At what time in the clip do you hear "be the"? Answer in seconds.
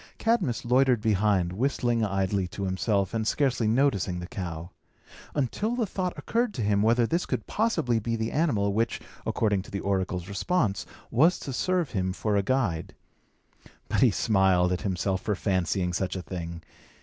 7.99-8.31